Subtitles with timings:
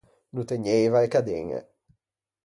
[0.35, 1.59] No tegnieiva e cadeñe.